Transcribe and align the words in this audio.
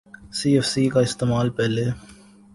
سی 0.37 0.49
F 0.53 0.65
C 0.65 0.83
کا 0.89 0.99
استعمال 0.99 1.47
پہلے 1.57 1.83